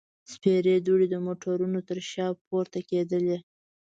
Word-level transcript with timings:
سپېرې 0.31 0.75
دوړې 0.85 1.07
د 1.11 1.15
موټرو 1.25 1.67
تر 1.89 1.97
شا 2.11 2.27
پورته 2.47 2.79
کېدلې. 2.89 3.37